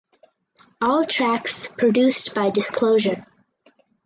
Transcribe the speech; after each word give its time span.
All 0.81 1.05
tracks 1.05 1.67
produced 1.67 2.33
by 2.33 2.49
Disclosure. 2.49 3.23